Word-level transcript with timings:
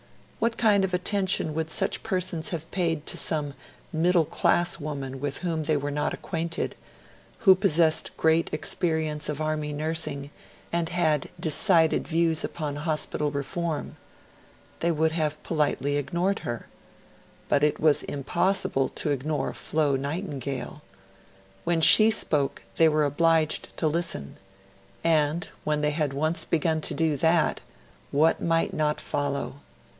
What 0.39 0.57
kind 0.57 0.83
of 0.83 0.95
attention 0.95 1.53
would 1.53 1.69
such 1.69 2.01
persons 2.01 2.49
have 2.49 2.71
paid 2.71 3.05
to 3.05 3.15
some 3.17 3.53
middle 3.93 4.25
class 4.25 4.79
woman 4.79 5.19
with 5.19 5.37
whom 5.37 5.65
they 5.65 5.77
were 5.77 5.91
not 5.91 6.15
acquainted, 6.15 6.75
who 7.41 7.53
possessed 7.53 8.09
great 8.17 8.51
experience 8.51 9.29
of 9.29 9.39
Army 9.39 9.71
nursing 9.71 10.31
and 10.73 10.89
had 10.89 11.29
decided 11.39 12.07
views 12.07 12.43
upon 12.43 12.77
hospital 12.77 13.29
reform? 13.29 13.97
They 14.79 14.91
would 14.91 15.11
have 15.11 15.41
politely 15.43 15.97
ignored 15.97 16.39
her; 16.39 16.65
but 17.47 17.63
it 17.63 17.79
was 17.79 18.01
impossible 18.01 18.89
to 18.89 19.11
ignore 19.11 19.53
Flo 19.53 19.95
Nightingale. 19.95 20.81
When 21.63 21.81
she 21.81 22.09
spoke, 22.09 22.63
they 22.77 22.89
were 22.89 23.05
obliged 23.05 23.77
to 23.77 23.85
listen; 23.87 24.37
and, 25.03 25.47
when 25.63 25.81
they 25.81 25.91
had 25.91 26.11
once 26.11 26.43
begun 26.43 26.81
to 26.81 26.95
do 26.95 27.15
that 27.17 27.61
what 28.09 28.41
might 28.41 28.73
not 28.73 28.99
follow? 28.99 29.57